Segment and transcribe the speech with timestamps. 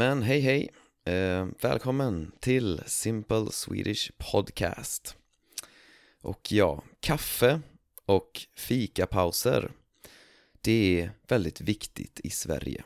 [0.00, 0.70] Men hej hej,
[1.04, 5.16] eh, välkommen till Simple Swedish Podcast.
[6.20, 7.60] Och ja, kaffe
[8.06, 9.70] och fikapauser
[10.60, 12.84] Det är väldigt viktigt i Sverige.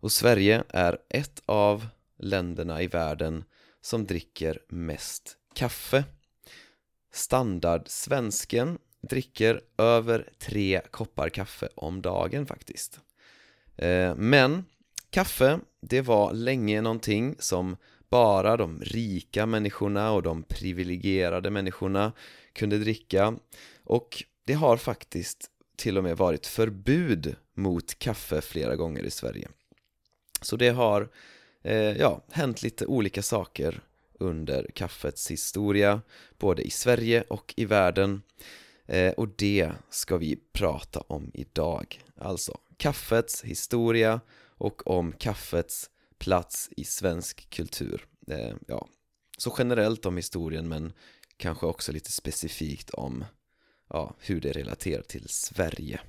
[0.00, 1.86] Och Sverige är ett av
[2.18, 3.44] länderna i världen
[3.80, 6.04] som dricker mest kaffe.
[7.12, 13.00] Standardsvensken dricker över tre koppar kaffe om dagen faktiskt.
[13.76, 14.64] Eh, Men
[15.10, 17.76] kaffe, det var länge någonting som
[18.08, 22.12] bara de rika människorna och de privilegierade människorna
[22.52, 23.36] kunde dricka.
[23.84, 29.48] Och det har faktiskt till och med varit förbud mot kaffe flera gånger i Sverige.
[30.40, 31.08] Så det har
[31.62, 36.02] eh, ja, hänt lite olika saker under kaffets historia
[36.38, 38.22] både i Sverige och i världen.
[38.86, 42.02] Eh, och det ska vi prata om idag.
[42.16, 44.20] Alltså kaffets historia
[44.58, 48.06] och om kaffets plats i svensk kultur.
[48.26, 48.88] Eh, ja,
[49.38, 50.92] så generellt om historien men
[51.36, 53.24] kanske också lite specifikt om
[53.88, 56.00] ja, hur det relaterar till Sverige.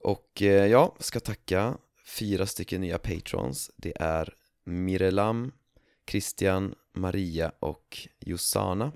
[0.00, 3.70] Och eh, ja, ska tacka fyra stycken nya patrons.
[3.76, 5.52] Det är Mirelam,
[6.10, 8.92] Christian, Maria och Josana.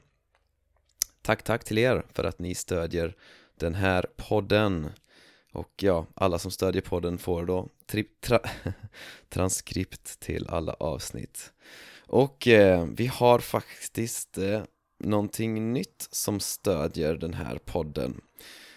[1.23, 3.17] Tack, tack till er för att ni stödjer
[3.57, 4.91] den här podden
[5.53, 7.69] och ja, alla som stödjer podden får då
[8.21, 8.41] tra
[9.29, 11.53] transkript till alla avsnitt.
[12.07, 14.63] Och eh, vi har faktiskt eh,
[14.99, 18.21] någonting nytt som stödjer den här podden.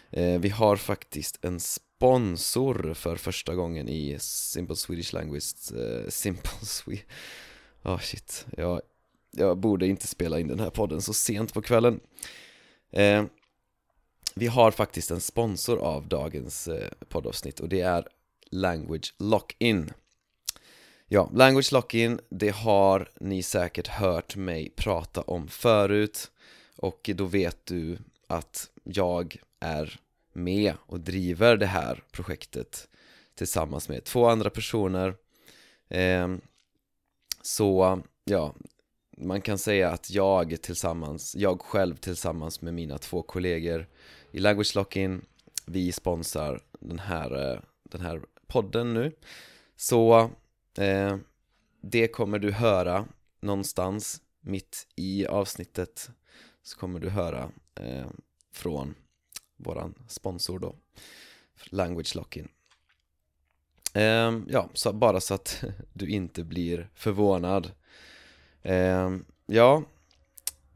[0.09, 6.66] Eh, Vi har faktiskt en sponsor för första gången i Simple Swedish Language eh, Simple
[6.66, 7.05] Swedish
[7.81, 8.81] ah, Oh shit, jag,
[9.31, 11.99] jag borde inte spela in den här podden så sent på kvällen.
[12.92, 13.23] Eh,
[14.35, 18.07] vi har faktiskt en sponsor av dagens eh, poddavsnitt och det är
[18.49, 19.93] Language Lock-In.
[21.07, 26.31] Ja, Language Lock-In, det har ni säkert hört mig prata om förut
[26.75, 27.97] och då vet du
[28.27, 29.99] att jag är
[30.33, 32.87] med och driver det här projektet
[33.36, 35.15] tillsammans med två andra personer.
[35.89, 36.36] Eh,
[37.41, 38.53] så, ja,
[39.17, 43.87] man kan säga att jag tillsammans, jag själv tillsammans med mina två kollegor
[44.31, 45.25] i Language Lock-In
[45.65, 49.15] vi sponsrar den här, eh, den här podden nu.
[49.75, 50.30] Så
[50.77, 51.17] eh,
[51.81, 53.05] det kommer du höra
[53.39, 56.09] någonstans mitt i avsnittet.
[56.64, 58.08] Så kommer du höra eh,
[58.53, 58.95] från
[59.58, 60.75] våran sponsor då
[61.65, 62.47] Language Lock-In
[63.93, 67.71] eh, Ja, så bara så att du inte blir förvånad.
[68.61, 69.09] Eh,
[69.45, 69.83] Ja,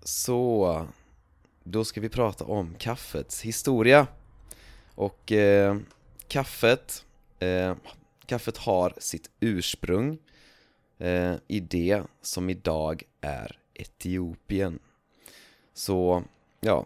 [0.03, 0.87] så
[1.67, 4.07] då ska vi prata om kaffets historia.
[4.95, 5.77] Och eh,
[6.27, 7.05] kaffet
[7.39, 7.75] eh,
[8.25, 10.17] kaffet har sitt ursprung
[10.97, 14.79] eh, i det som idag är Etiopien.
[15.73, 16.23] Så
[16.59, 16.85] ja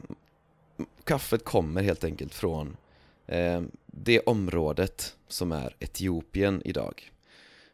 [1.04, 2.78] kaffet kommer helt enkelt från
[3.28, 7.12] eh, det området som är Etiopien idag.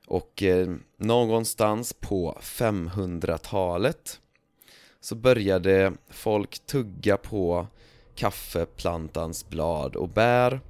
[0.07, 4.19] Och eh, någonstans på 500-talet
[5.05, 7.67] så började folk tugga på
[8.15, 10.61] kaffeplantans blad och bär.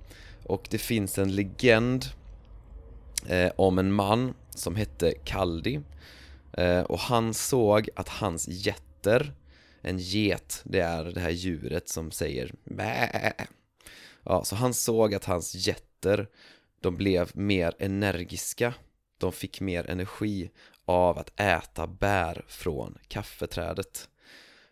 [0.44, 2.06] Och det finns en legend
[3.28, 5.82] eh, om en man som hette Kaldi.
[6.54, 9.34] Eh, och han såg att hans getter
[9.82, 13.34] en get, det är det här djuret som säger Bä.
[14.24, 16.28] Ja, så han såg att hans getter
[16.80, 18.74] de blev mer energiska.
[19.18, 20.50] De fick mer energi
[20.86, 24.10] av att äta bär från kaffeträdet.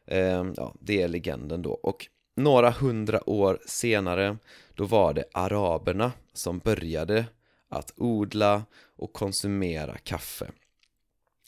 [0.07, 1.71] Ehm, ja, det är legenden då.
[1.71, 4.37] Och några hundra år senare
[4.75, 7.25] då var det araberna som började
[7.69, 8.65] att odla
[8.95, 10.51] och konsumera kaffe.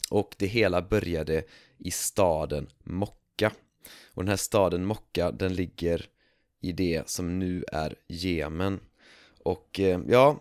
[0.09, 1.43] Och det hela började
[1.77, 3.51] i staden Mokka
[4.13, 6.05] och den här staden Mokka den ligger
[6.61, 8.79] i det som nu är Jemen.
[9.43, 10.39] Och eh, ja,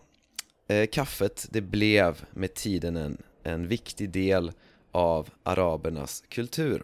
[0.69, 4.53] eh, kaffet det blev med tiden en, en viktig del
[4.93, 6.83] av arabernas kultur.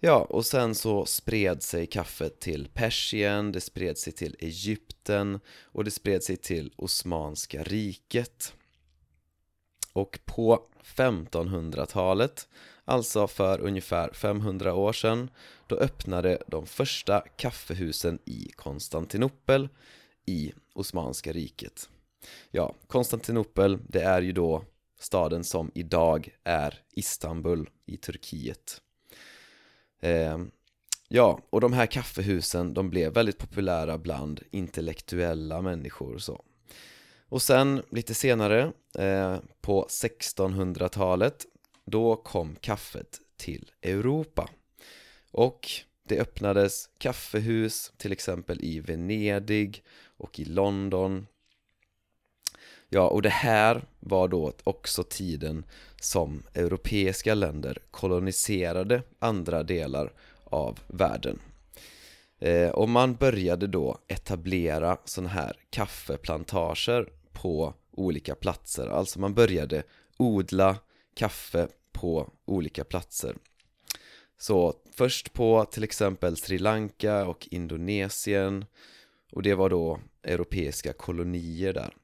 [0.00, 5.84] Ja, och sen så spred sig kaffet till Persien, det spred sig till Egypten och
[5.84, 8.54] det spred sig till Osmanska riket.
[9.92, 12.48] Och på 1500-talet,
[12.84, 15.30] alltså för ungefär 500 år sedan,
[15.66, 19.68] då öppnade de första kaffehusen i Konstantinopel
[20.26, 21.88] i Osmanska riket.
[22.50, 24.64] Ja, Konstantinopel, det är ju då
[24.98, 28.80] staden som idag är Istanbul i Turkiet.
[30.06, 30.38] Eh,
[31.08, 36.44] ja, och de här kaffehusen, de blev väldigt populära bland intellektuella människor och så.
[37.28, 41.46] Och sen lite senare, eh, på 1600-talet,
[41.84, 44.50] då kom kaffet till Europa.
[45.30, 45.68] Och
[46.08, 49.84] det öppnades kaffehus till exempel i Venedig
[50.16, 51.26] och i London
[52.88, 55.64] Ja, och det här var då också tiden
[56.00, 60.12] som europeiska länder koloniserade andra delar
[60.44, 61.38] av världen.
[62.38, 69.82] Eh, och man började då etablera sådana här kaffeplantager på olika platser, alltså man började
[70.16, 70.76] odla
[71.14, 73.36] kaffe på olika platser.
[74.38, 78.64] Så först på till exempel Sri Lanka och Indonesien
[79.32, 81.94] och det var då europeiska kolonier där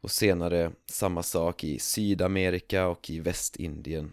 [0.00, 4.12] och senare samma sak i Sydamerika och i Västindien.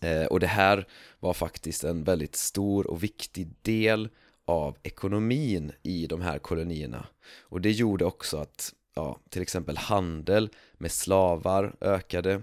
[0.00, 0.86] Eh, och det här
[1.20, 4.08] var faktiskt en väldigt stor och viktig del
[4.44, 7.06] av ekonomin i de här kolonierna.
[7.40, 10.48] Och det gjorde också att ja, till exempel handel
[10.78, 12.42] med slavar ökade.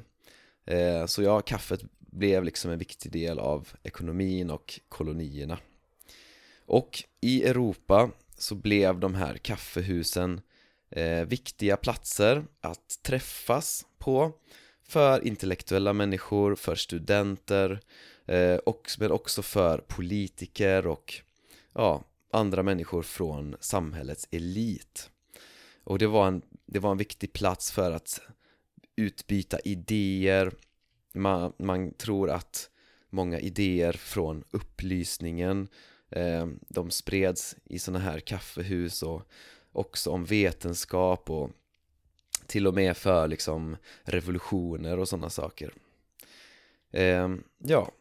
[0.65, 5.57] Eh, så ja, kaffet blev liksom en viktig del av ekonomin och kolonierna.
[6.65, 10.42] Och i Europa så blev de här kaffehusen
[10.95, 14.31] eh, viktiga platser att träffas på
[14.88, 17.80] för intellektuella människor, för studenter
[18.25, 21.13] eh, och, men också för politiker och
[21.74, 25.10] ja, andra människor från samhällets elit.
[25.84, 28.22] Och det var en, det var en viktig plats för att
[28.96, 30.51] utbyta idéer.
[31.13, 32.69] Man, man tror att
[33.10, 35.68] många idéer från upplysningen
[36.10, 39.28] eh, de spreds i sådana här kaffehus och
[39.74, 41.50] också om vetenskap och
[42.48, 45.74] till och med för liksom revolutioner och sådana saker.
[46.92, 47.92] Eh, ja.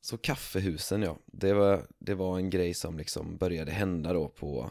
[0.00, 4.70] Så kaffehusen ja, det var, det var en grej som liksom började hända då på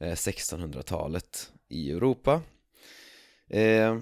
[0.00, 2.42] eh, 1600-talet i Europa.
[3.48, 3.98] Eh,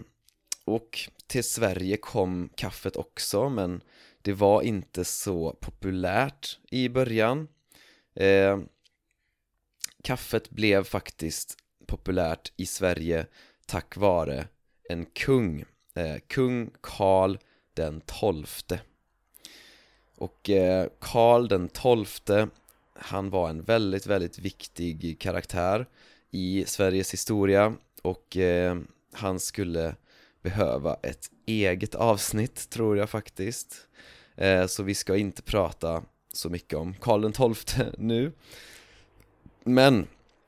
[0.65, 3.83] och till Sverige kom kaffet också men
[4.23, 7.49] det var inte så populärt i början.
[8.15, 8.59] Eh,
[10.07, 11.57] Kaffet blev faktiskt
[11.87, 13.27] populärt i Sverige
[13.67, 14.49] tack vare
[14.89, 15.65] en kung,
[15.95, 17.39] eh, kung Karl
[17.75, 18.81] den tolfte.
[20.17, 22.49] Och eh, Karl den tolfte
[22.95, 25.87] han var en väldigt, väldigt viktig karaktär
[26.31, 28.77] i Sveriges historia och eh,
[29.13, 29.97] han skulle
[30.43, 33.89] behöva ett eget avsnitt tror jag faktiskt.
[34.37, 38.33] Eh, Så vi ska inte prata så mycket om Karl XII nu.
[39.69, 40.07] Men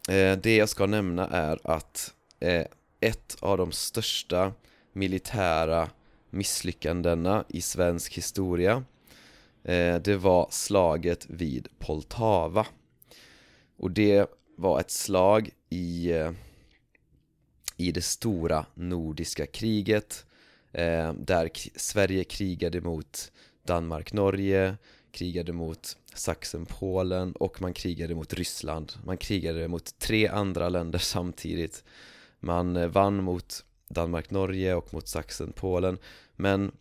[0.08, 2.66] eh, det jag ska nämna är att eh,
[3.00, 4.52] ett av de största
[4.92, 5.90] militära
[6.30, 8.84] misslyckandena i svensk historia
[9.64, 12.66] eh, Det var slaget vid Poltava.
[13.78, 16.32] Och det var ett slag i eh,
[17.76, 20.26] i det stora nordiska kriget
[20.72, 23.32] eh, där Sverige krigade mot
[23.62, 24.76] Danmark-Norge,
[25.12, 28.92] krigade mot Sachsen-Polen och man krigade mot Ryssland.
[29.04, 31.84] Man krigade mot tre andra länder samtidigt.
[32.40, 35.98] Man eh, vann mot Danmark-Norge och mot Sachsen-Polen
[36.36, 36.72] men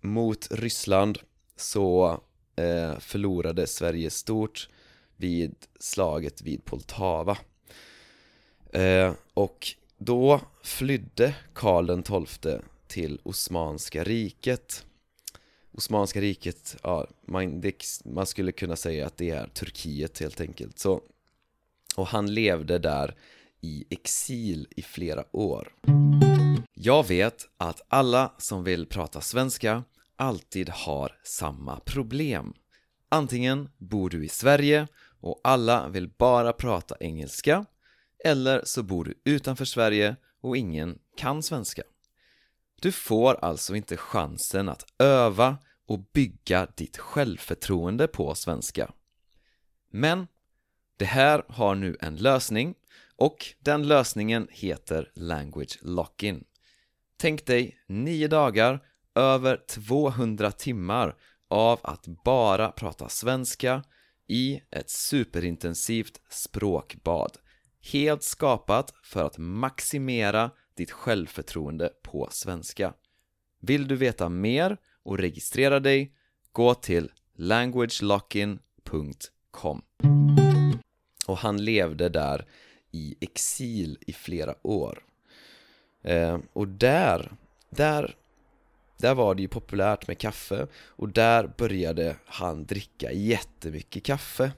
[0.00, 1.18] mot Ryssland
[1.56, 2.20] så
[2.56, 4.68] eh, förlorade Sverige stort
[5.16, 7.38] vid slaget vid Poltava
[8.72, 9.66] eh, och
[9.98, 14.86] då flydde Karl XII till Osmanska riket
[15.76, 20.78] Osmanska riket, ja, man, det, man skulle kunna säga att det är Turkiet helt enkelt.
[20.78, 21.00] Så,
[21.96, 23.14] Och han levde där
[23.60, 25.72] i exil i flera år.
[26.74, 29.84] Jag vet att alla som vill prata svenska
[30.16, 32.54] alltid har samma problem.
[33.08, 34.88] Antingen bor du i Sverige
[35.20, 37.66] och alla vill bara prata engelska
[38.24, 41.82] eller så bor du utanför Sverige och ingen kan svenska.
[42.84, 48.92] Du får alltså inte chansen att öva och bygga ditt självförtroende på svenska.
[49.90, 50.26] Men
[50.96, 52.74] det här har nu en lösning
[53.16, 56.44] och den lösningen heter Language Lock-In.
[57.16, 58.80] Tänk dig 9 dagar,
[59.14, 61.16] över 200 timmar
[61.48, 63.82] av att bara prata svenska
[64.26, 67.38] i ett superintensivt språkbad
[67.92, 72.94] Helt skapat för att maximera ditt självförtroende på svenska.
[73.60, 76.12] Vill du veta mer och registrera dig?
[76.52, 79.82] Gå till languagelockin.com
[81.26, 82.46] Och han levde där
[82.90, 85.04] i exil i flera år.
[86.02, 87.32] Eh, och där,
[87.70, 88.16] där,
[88.96, 94.52] där var det ju populärt med kaffe och där började han dricka jättemycket kaffe.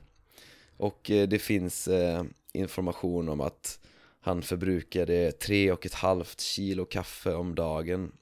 [0.77, 3.79] Och eh, det finns eh, information om att
[4.27, 8.13] han förbrukade tre och ett halvt kilo kaffe om dagen.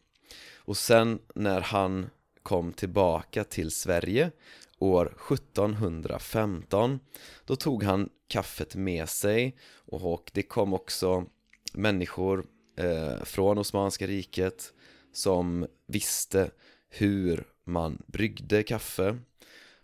[0.57, 2.11] Och sen när han
[2.43, 4.31] kom tillbaka till Sverige
[4.79, 7.01] år 1715
[7.45, 9.57] då tog han kaffet med sig.
[9.75, 11.27] Och det kom också
[11.73, 12.47] människor
[12.77, 14.73] eh, från Osmanska riket
[15.13, 16.51] som visste
[16.89, 19.19] hur man bryggde kaffe.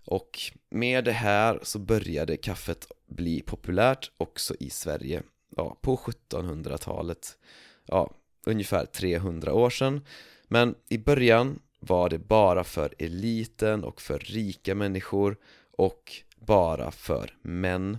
[0.05, 0.39] Och
[0.71, 5.23] med det här så började kaffet bli populärt också i Sverige
[5.57, 7.39] ja, på 1700-talet
[7.87, 8.11] ja,
[8.47, 10.01] ungefär 300 år sedan.
[10.49, 15.37] Men i början var det bara för eliten och för rika människor
[15.71, 17.99] och bara för män.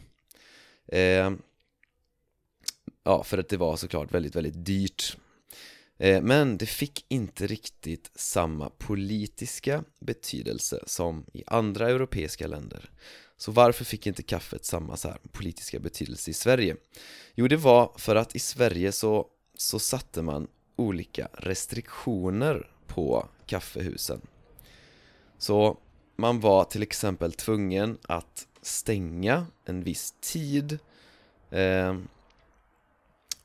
[0.87, 1.31] Eh,
[3.03, 5.17] Ja, för att det var såklart väldigt, väldigt dyrt.
[5.97, 12.89] Eh, Men det fick inte riktigt samma politiska betydelse som i andra europeiska länder.
[13.41, 16.75] Så varför fick inte kaffet samma så här politiska betydelse i Sverige?
[17.35, 24.21] Jo, det var för att i Sverige så, så satte man olika restriktioner på kaffehusen
[25.37, 25.77] Så
[26.15, 30.79] man var till exempel tvungen att stänga en viss tid
[31.49, 31.97] eh,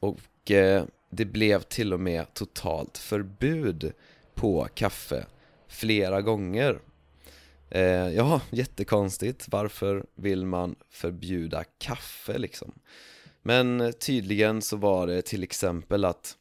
[0.01, 3.93] och eh, det blev till och med totalt förbud
[4.35, 5.27] på kaffe
[5.69, 6.81] flera gånger
[7.71, 12.73] eh, Ja, jättekonstigt, varför vill man förbjuda kaffe liksom?
[13.43, 16.37] Men tydligen så var det till exempel att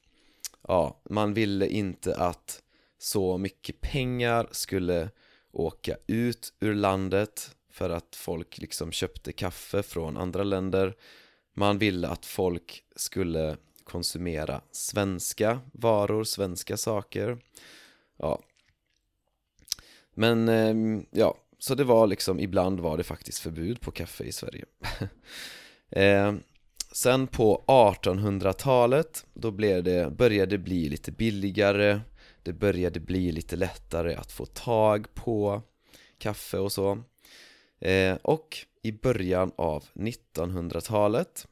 [0.67, 2.61] ja, man ville inte att
[2.97, 5.09] så mycket pengar skulle
[5.51, 10.95] åka ut ur landet för att folk liksom köpte kaffe från andra länder.
[11.53, 17.37] Man ville att folk skulle konsumera svenska varor, svenska saker.
[18.17, 18.41] Ja
[20.15, 24.31] men, ehm, ja, så det var liksom, ibland var det faktiskt förbud på kaffe i
[24.31, 24.65] Sverige.
[25.89, 26.33] Eh,
[26.91, 31.99] Sen på 1800-talet, då blev det, började det bli lite billigare
[32.43, 35.61] Det började bli lite lättare att få tag på
[36.17, 37.03] kaffe och så.
[37.79, 41.47] Eh, Och i början av 1900-talet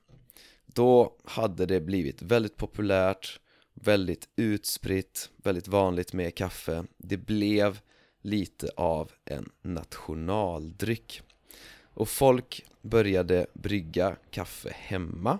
[0.65, 3.39] Då hade det blivit väldigt populärt
[3.73, 6.83] Väldigt utspritt, väldigt vanligt med kaffe.
[6.97, 7.79] Det blev
[8.23, 11.21] lite av en nationaldryck.
[11.93, 15.39] Och folk började brygga kaffe hemma.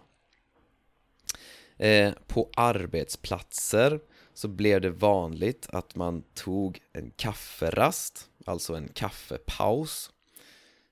[1.78, 4.00] Eh, På arbetsplatser
[4.34, 10.12] så blev det vanligt att man tog en kafferast, alltså en kaffepaus.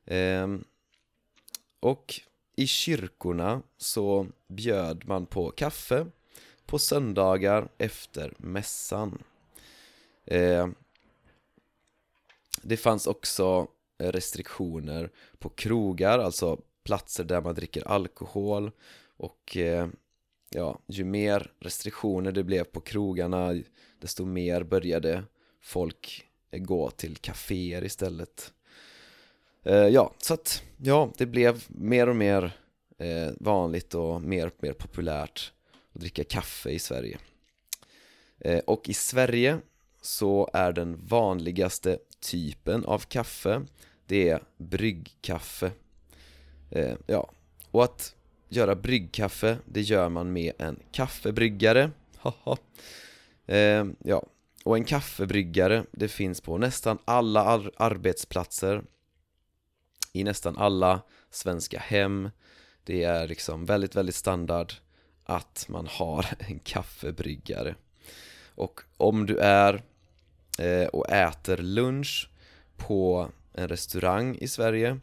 [0.06, 0.48] Eh,
[1.80, 2.22] Och
[2.56, 6.06] i kyrkorna så bjöd man på kaffe
[6.66, 9.24] på söndagar efter mässan.
[10.26, 10.68] Eh,
[12.62, 18.72] det fanns också eh, restriktioner på krogar, alltså platser där man dricker alkohol
[19.18, 19.88] och eh,
[20.50, 23.62] ja, ju mer restriktioner det blev på krogarna
[24.00, 25.24] desto mer började
[25.62, 28.54] folk eh, gå till kaféer istället.
[29.92, 32.58] Ja, så att ja, det blev mer och mer
[33.38, 35.54] vanligt och mer och mer populärt
[35.94, 37.18] att dricka kaffe i Sverige.
[38.66, 39.60] Och i Sverige
[40.02, 43.62] så är den vanligaste typen av kaffe
[44.12, 45.72] det är bryggkaffe.
[46.70, 47.32] Eh, Ja,
[47.72, 48.16] och att
[48.50, 51.92] göra bryggkaffe, det gör man med en kaffebryggare.
[52.18, 52.58] Haha.
[53.46, 54.24] Eh, Ja,
[54.64, 58.84] och en kaffebryggare, det finns på nästan alla ar arbetsplatser.
[60.14, 62.30] I nästan alla svenska hem.
[62.84, 64.74] Det är liksom väldigt, väldigt standard
[65.24, 67.76] att man har en kaffebryggare.
[68.56, 69.84] Och om du är
[70.62, 72.30] Eh, och äter lunch
[72.78, 75.00] på en restaurang i Sverige.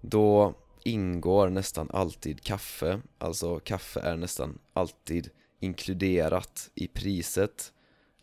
[0.00, 3.00] Då ingår nästan alltid kaffe.
[3.18, 7.72] Alltså kaffe är nästan alltid inkluderat i priset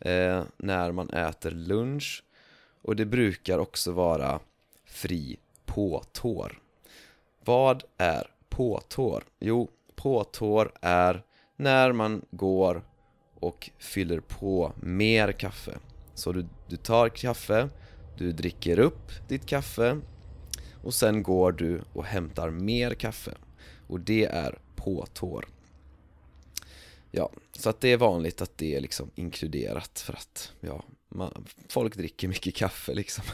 [0.00, 2.24] eh, när man äter lunch.
[2.82, 4.40] Och det brukar också vara
[4.84, 6.60] fri påtår.
[7.44, 9.24] Vad är påtår?
[9.40, 11.22] Jo, påtår är
[11.56, 12.82] när man går
[13.34, 15.78] och fyller på mer kaffe.
[16.14, 17.68] Så du, du tar kaffe
[18.16, 20.00] du dricker upp ditt kaffe
[20.82, 23.34] och sen går du och hämtar mer kaffe.
[23.86, 25.48] Och det är på tår.
[27.10, 31.46] Ja, så att det är vanligt att det är liksom inkluderat för att ja, man,
[31.68, 33.24] folk dricker mycket kaffe liksom.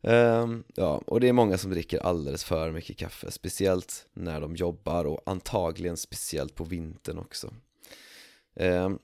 [0.00, 4.56] Um, Ja, och det är många som dricker alldeles för mycket kaffe Speciellt när de
[4.56, 7.54] jobbar och antagligen speciellt på vintern också.
[8.54, 8.98] Um,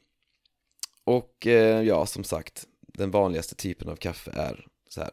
[1.04, 5.12] och eh, ja, som sagt den vanligaste typen av kaffe är så här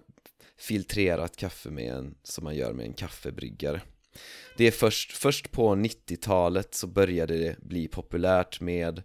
[0.57, 3.81] filtrerat kaffe med en, som man gör med en kaffebryggare.
[4.57, 9.03] Det är först, först på 90-talet så började det bli populärt med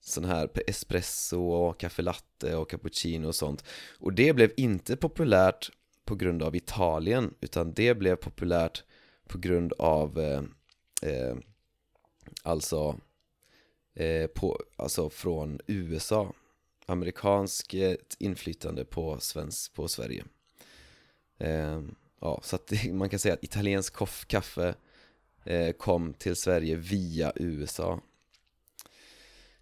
[0.00, 3.64] sån här espresso och caffè latte och cappuccino och sånt.
[3.98, 5.70] Och det blev inte populärt
[6.04, 8.84] på grund av Italien utan det blev populärt
[9.26, 10.42] på grund av eh,
[11.10, 11.36] eh,
[12.42, 13.00] alltså
[13.94, 16.32] eh, på, alltså från USA
[16.86, 20.24] amerikanskt eh, inflytande på, svensk, på Sverige.
[21.38, 21.82] Eh,
[22.20, 23.94] ja, så att man kan säga att italiensk
[24.26, 24.74] kaffe
[25.44, 28.00] eh, kom till Sverige via USA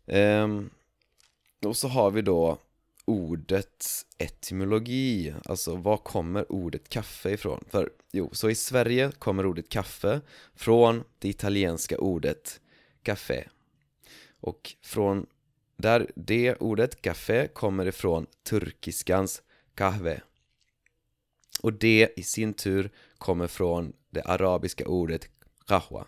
[0.07, 0.71] ehm,
[1.67, 2.59] och så har vi då
[3.05, 7.65] ordets etymologi, alltså var kommer ordet kaffe ifrån?
[7.71, 10.21] För jo, så i Sverige kommer ordet kaffe
[10.55, 12.61] från det italienska ordet
[13.03, 13.45] café
[14.41, 15.27] och från
[15.77, 19.43] där det ordet kaffe, kommer ifrån turkiskans
[19.75, 20.21] kahve.
[21.63, 25.29] Och det i sin tur kommer från det arabiska ordet
[25.67, 26.07] qahwa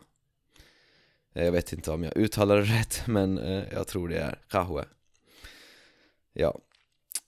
[1.35, 4.39] eh, Jag vet inte om jag uttalar det rätt men eh, jag tror det är
[4.49, 4.85] qahwa
[6.33, 6.59] Ja,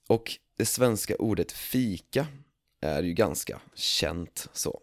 [0.07, 2.27] och det svenska ordet fika
[2.81, 4.81] är ju ganska känt så.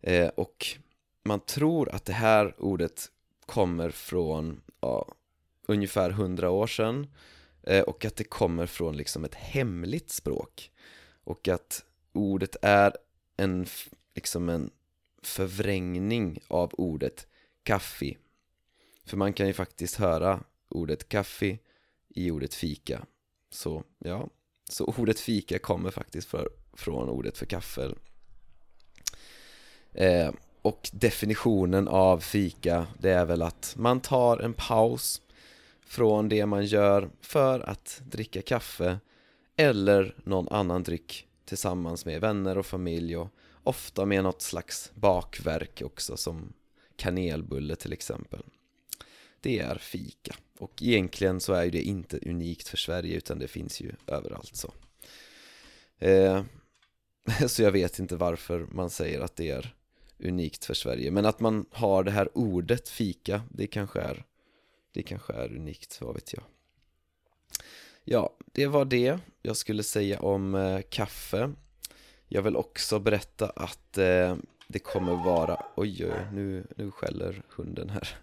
[0.00, 0.66] Eh, och
[1.24, 3.10] man tror att det här ordet
[3.46, 5.14] kommer från ja,
[5.66, 7.06] ungefär hundra år sedan
[7.62, 10.70] eh, och att det kommer från liksom ett hemligt språk.
[11.24, 12.92] Och att ordet är
[13.36, 13.66] en,
[14.14, 14.70] liksom en
[15.22, 17.26] förvrängning av ordet
[17.62, 18.16] kaffe
[19.06, 21.58] för man kan ju faktiskt höra ordet kaffe
[22.08, 23.06] i ordet fika.
[23.50, 24.28] Så ja,
[24.68, 27.94] så ordet fika kommer faktiskt för, från ordet för kaffe.
[29.92, 30.32] Eh,
[30.66, 35.22] och definitionen av fika det är väl att man tar en paus
[35.80, 38.98] från det man gör för att dricka kaffe
[39.56, 43.28] eller någon annan dryck tillsammans med vänner och familj och
[43.62, 46.52] ofta med något slags bakverk också som
[46.96, 48.42] kanelbulle till exempel.
[49.40, 50.36] Det är fika.
[50.58, 54.56] Och egentligen så är ju det inte unikt för Sverige utan det finns ju överallt
[54.56, 54.72] så.
[55.98, 56.42] Eh,
[57.46, 59.74] Så jag vet inte varför man säger att det är
[60.18, 61.10] unikt för Sverige.
[61.10, 64.24] Men att man har det här ordet fika det kanske är
[64.92, 66.42] det kanske är unikt, vad vet jag.
[68.04, 71.52] Ja, det var det jag skulle säga om eh, kaffe.
[72.28, 74.36] Jag vill också berätta att eh,
[74.68, 78.18] det kommer vara, oj oj, nu, nu skäller hunden här.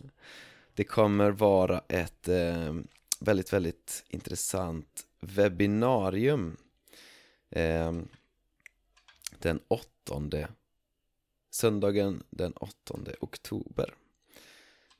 [0.73, 2.75] Det kommer vara ett eh,
[3.19, 6.57] väldigt, väldigt intressant webbinarium
[7.49, 7.93] eh,
[9.39, 10.47] Den 8...
[11.53, 13.93] Söndagen den 8 oktober.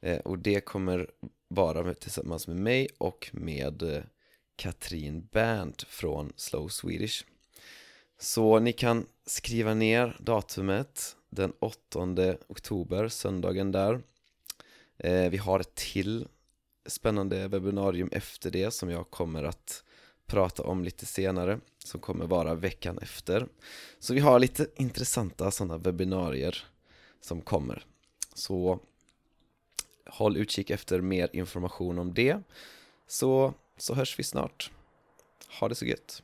[0.01, 1.11] Eh, Och det kommer
[1.47, 4.03] vara med, tillsammans med mig och med eh,
[4.55, 7.25] Katrin Berndt från Slow Swedish.
[8.19, 14.01] Så ni kan skriva ner datumet den 8 oktober, söndagen där.
[14.97, 16.27] Eh, Vi har ett till
[16.85, 19.83] spännande webbinarium efter det som jag kommer att
[20.27, 23.47] prata om lite senare som kommer vara veckan efter
[23.99, 26.65] Så vi har lite intressanta sådana webbinarier
[27.21, 27.85] som kommer
[28.33, 28.79] Så
[30.05, 32.37] håll utkik efter mer information om det
[33.07, 34.71] så, så hörs vi snart.
[35.59, 36.23] Ha det så gött!